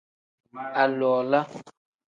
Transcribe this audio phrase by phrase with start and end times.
[0.81, 1.39] Aliwala.